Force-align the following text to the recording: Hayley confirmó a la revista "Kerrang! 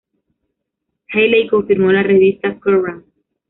Hayley 1.13 1.47
confirmó 1.47 1.89
a 1.91 1.93
la 1.93 2.01
revista 2.01 2.57
"Kerrang! 2.59 3.03